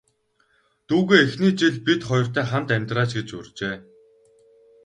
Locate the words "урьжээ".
3.37-3.75